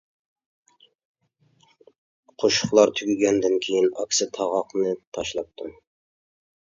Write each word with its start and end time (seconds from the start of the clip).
قوشۇقلار 2.43 2.91
تۈگىگەندىن 2.99 3.57
كېيىن 3.65 3.85
ئاكىسى 4.05 4.27
تاغاقنى 4.39 4.95
تاشلاپتۇ. 5.19 5.69